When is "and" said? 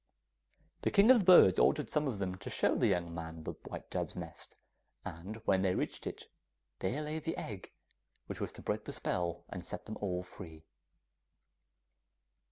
5.05-5.35, 9.49-9.63